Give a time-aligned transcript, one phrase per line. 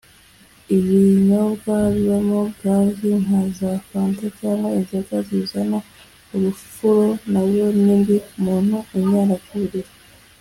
[0.77, 5.77] Ibinyobwa bibamo gazi nka za fanta cyangwa inzoga zizana
[6.35, 9.89] urufuro nazo ni mbi ku muntu unyara ku buriri